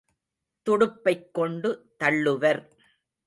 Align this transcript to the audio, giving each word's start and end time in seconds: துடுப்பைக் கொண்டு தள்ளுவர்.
துடுப்பைக் 0.67 1.31
கொண்டு 1.31 1.69
தள்ளுவர். 1.97 2.61